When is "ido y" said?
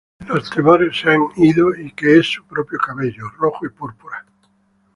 1.35-1.91